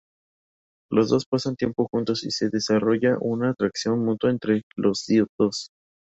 [0.89, 5.05] Los dos pasan tiempo juntos, y se desarrolla una atracción mutua entre los
[5.37, 5.69] dos.